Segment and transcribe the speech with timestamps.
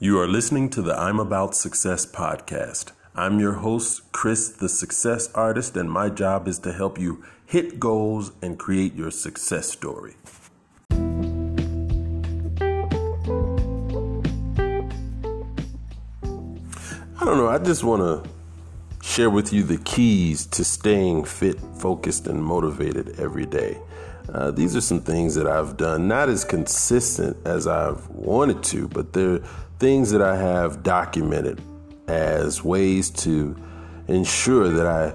[0.00, 2.92] You are listening to the I'm About Success podcast.
[3.16, 7.80] I'm your host, Chris, the success artist, and my job is to help you hit
[7.80, 10.14] goals and create your success story.
[10.92, 10.94] I
[17.24, 18.37] don't know, I just want to
[19.08, 23.80] share with you the keys to staying fit, focused, and motivated every day.
[24.28, 28.86] Uh, these are some things that I've done, not as consistent as I've wanted to,
[28.88, 29.38] but they're
[29.78, 31.62] things that I have documented
[32.06, 33.56] as ways to
[34.08, 35.14] ensure that I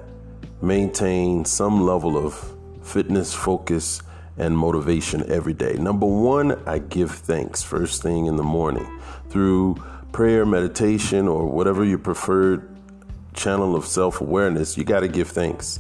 [0.66, 2.34] maintain some level of
[2.82, 4.02] fitness, focus,
[4.38, 5.74] and motivation every day.
[5.74, 9.00] Number one, I give thanks first thing in the morning
[9.30, 9.76] through
[10.12, 12.73] prayer, meditation, or whatever your preferred
[13.34, 14.78] channel of self awareness.
[14.78, 15.80] You got to give thanks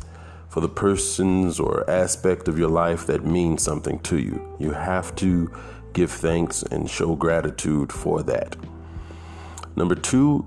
[0.50, 4.56] for the persons or aspect of your life that means something to you.
[4.60, 5.52] You have to
[5.94, 8.56] give thanks and show gratitude for that.
[9.76, 10.46] Number two,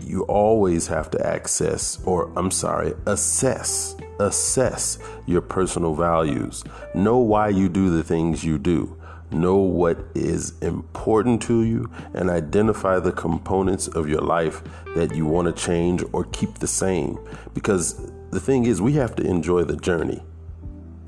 [0.00, 6.64] you always have to access, or I'm sorry, assess, assess your personal values.
[6.94, 8.96] Know why you do the things you do.
[9.32, 14.62] Know what is important to you and identify the components of your life
[14.94, 17.18] that you want to change or keep the same.
[17.54, 20.22] Because the thing is, we have to enjoy the journey.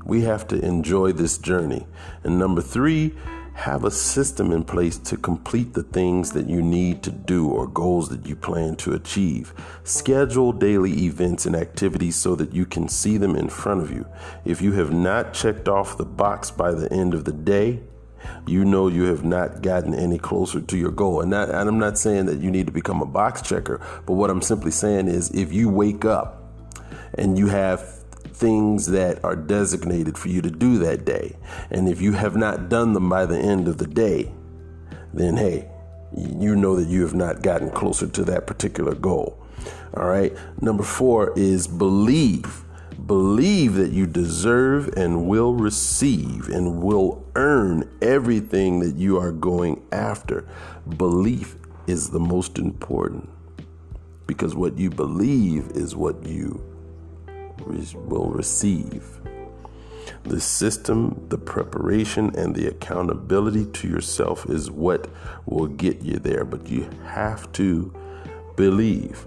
[0.05, 1.85] We have to enjoy this journey.
[2.23, 3.15] And number three,
[3.55, 7.67] have a system in place to complete the things that you need to do or
[7.67, 9.53] goals that you plan to achieve.
[9.85, 14.05] Schedule daily events and activities so that you can see them in front of you.
[14.43, 17.79] If you have not checked off the box by the end of the day,
[18.47, 21.21] you know you have not gotten any closer to your goal.
[21.21, 24.29] And, and I'm not saying that you need to become a box checker, but what
[24.29, 26.43] I'm simply saying is if you wake up
[27.15, 27.81] and you have
[28.35, 31.35] things that are designated for you to do that day.
[31.71, 34.31] And if you have not done them by the end of the day,
[35.13, 35.69] then hey,
[36.15, 39.41] you know that you have not gotten closer to that particular goal.
[39.95, 40.35] All right.
[40.61, 42.64] Number four is believe.
[43.03, 49.83] Believe that you deserve and will receive and will earn everything that you are going
[49.91, 50.47] after.
[50.97, 51.55] Belief
[51.87, 53.29] is the most important
[54.27, 56.63] because what you believe is what you
[57.93, 59.19] will receive.
[60.23, 65.07] The system, the preparation, and the accountability to yourself is what
[65.45, 67.93] will get you there, but you have to
[68.55, 69.25] believe.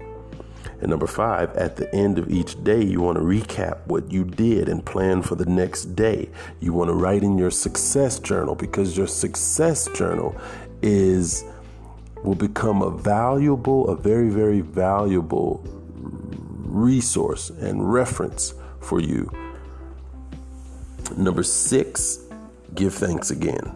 [0.81, 4.23] And number five, at the end of each day, you want to recap what you
[4.23, 6.29] did and plan for the next day.
[6.59, 10.35] You want to write in your success journal because your success journal
[10.81, 11.43] is
[12.23, 15.63] will become a valuable, a very, very valuable
[16.69, 19.31] resource and reference for you.
[21.17, 22.19] Number six,
[22.75, 23.75] give thanks again.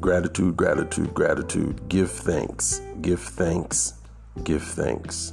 [0.00, 1.88] Gratitude, gratitude, gratitude.
[1.88, 3.94] Give thanks, give thanks,
[4.44, 5.32] give thanks.